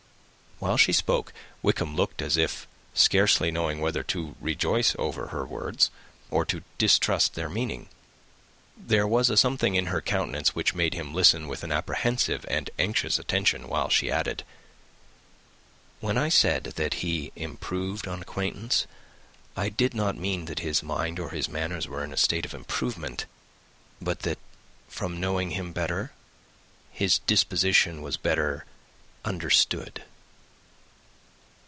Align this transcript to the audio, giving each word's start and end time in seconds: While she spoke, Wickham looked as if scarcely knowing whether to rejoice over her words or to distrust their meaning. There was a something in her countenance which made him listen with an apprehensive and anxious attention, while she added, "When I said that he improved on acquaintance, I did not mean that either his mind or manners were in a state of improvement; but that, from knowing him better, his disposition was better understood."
While 0.59 0.77
she 0.77 0.93
spoke, 0.93 1.33
Wickham 1.63 1.95
looked 1.95 2.21
as 2.21 2.37
if 2.37 2.67
scarcely 2.93 3.49
knowing 3.49 3.79
whether 3.79 4.03
to 4.03 4.35
rejoice 4.39 4.95
over 4.99 5.29
her 5.29 5.43
words 5.43 5.89
or 6.29 6.45
to 6.45 6.61
distrust 6.77 7.33
their 7.33 7.49
meaning. 7.49 7.89
There 8.77 9.07
was 9.07 9.31
a 9.31 9.37
something 9.37 9.73
in 9.73 9.87
her 9.87 10.01
countenance 10.01 10.53
which 10.53 10.75
made 10.75 10.93
him 10.93 11.15
listen 11.15 11.47
with 11.47 11.63
an 11.63 11.71
apprehensive 11.71 12.45
and 12.47 12.69
anxious 12.77 13.17
attention, 13.17 13.69
while 13.69 13.89
she 13.89 14.11
added, 14.11 14.43
"When 15.99 16.15
I 16.15 16.29
said 16.29 16.65
that 16.65 16.93
he 16.93 17.31
improved 17.35 18.07
on 18.07 18.21
acquaintance, 18.21 18.85
I 19.57 19.69
did 19.69 19.95
not 19.95 20.15
mean 20.15 20.45
that 20.45 20.59
either 20.59 20.67
his 20.69 20.83
mind 20.83 21.19
or 21.19 21.33
manners 21.49 21.87
were 21.87 22.03
in 22.03 22.13
a 22.13 22.17
state 22.17 22.45
of 22.45 22.53
improvement; 22.53 23.25
but 23.99 24.19
that, 24.19 24.37
from 24.87 25.19
knowing 25.19 25.49
him 25.51 25.73
better, 25.73 26.11
his 26.91 27.17
disposition 27.17 28.03
was 28.03 28.15
better 28.17 28.65
understood." 29.25 30.03